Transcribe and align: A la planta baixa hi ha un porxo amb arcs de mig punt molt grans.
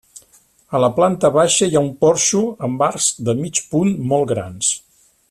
A 0.77 0.79
la 0.83 0.87
planta 0.99 1.29
baixa 1.35 1.67
hi 1.69 1.77
ha 1.79 1.83
un 1.89 1.91
porxo 2.05 2.41
amb 2.69 2.85
arcs 2.89 3.11
de 3.29 3.39
mig 3.43 3.63
punt 3.75 3.93
molt 4.15 4.31
grans. 4.37 4.73